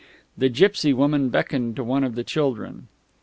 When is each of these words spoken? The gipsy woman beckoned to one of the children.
The 0.35 0.49
gipsy 0.49 0.93
woman 0.93 1.29
beckoned 1.29 1.75
to 1.75 1.83
one 1.83 2.03
of 2.03 2.15
the 2.15 2.23
children. 2.23 2.87